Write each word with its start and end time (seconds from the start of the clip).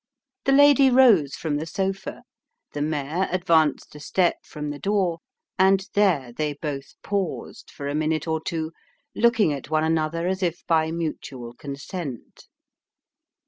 The 0.45 0.51
lady 0.51 0.89
rose 0.89 1.35
from 1.35 1.57
the 1.57 1.67
sofa; 1.67 2.23
the 2.73 2.81
mayor 2.81 3.27
advanced 3.29 3.93
a 3.93 3.99
step 3.99 4.37
from 4.43 4.71
the 4.71 4.79
door; 4.79 5.19
and 5.59 5.85
there 5.93 6.33
they 6.33 6.53
both 6.53 6.95
paused, 7.03 7.69
for 7.69 7.87
a 7.87 7.93
minute 7.93 8.27
or 8.27 8.41
two, 8.41 8.71
looking 9.15 9.53
at 9.53 9.69
one 9.69 9.83
another 9.83 10.25
as 10.27 10.41
if 10.41 10.65
by 10.65 10.89
mutual 10.89 11.53
consent. 11.53 12.47